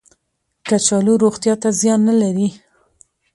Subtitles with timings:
[0.67, 2.49] کچالو روغتیا ته زیان نه لري